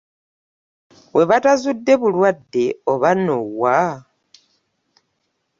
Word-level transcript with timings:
We 1.15 1.21
batazudde 1.29 1.93
bulwadde 2.01 2.63
oba 2.91 3.09
nno 3.17 3.37
wa? 3.59 3.77